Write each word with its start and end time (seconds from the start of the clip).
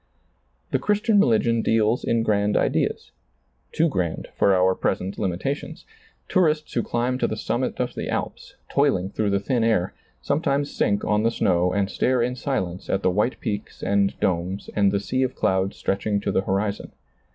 The 0.71 0.79
Christian 0.79 1.19
religion 1.19 1.61
deals 1.61 2.03
in 2.03 2.23
grand 2.23 2.57
ideas; 2.57 3.11
too 3.71 3.87
grand 3.87 4.29
for 4.35 4.51
our 4.55 4.73
present 4.73 5.19
limitations. 5.19 5.85
Tourists 6.27 6.73
who 6.73 6.81
climb 6.81 7.19
to 7.19 7.27
the 7.27 7.37
summits 7.37 7.79
of 7.79 7.93
the 7.93 8.09
Alps, 8.09 8.55
toiling 8.67 9.11
through 9.11 9.29
the 9.29 9.39
thin 9.39 9.63
air, 9.63 9.93
sometimes 10.19 10.73
sink 10.75 11.05
on 11.05 11.21
the 11.21 11.29
snow 11.29 11.71
and 11.71 11.87
stare 11.87 12.23
in 12.23 12.35
silence 12.35 12.89
at 12.89 13.03
the 13.03 13.11
white 13.11 13.39
peaks 13.39 13.83
and 13.83 14.19
domes 14.19 14.71
and 14.75 14.91
the 14.91 14.99
sea 14.99 15.21
of 15.21 15.35
clouds 15.35 15.77
stretching 15.77 16.19
to 16.21 16.31
the 16.31 16.41
horizon. 16.41 16.93